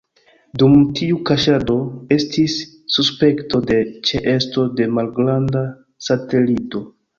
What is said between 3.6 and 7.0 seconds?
de ĉeesto de malgranda satelito.